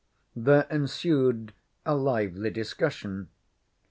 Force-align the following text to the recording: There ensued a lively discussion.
There 0.35 0.65
ensued 0.71 1.53
a 1.85 1.93
lively 1.93 2.49
discussion. 2.49 3.29